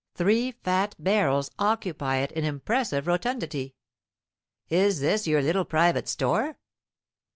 [0.15, 3.75] Three fat barrels occupy it in impressive rotundity.
[4.67, 6.57] "Is this your little private store?"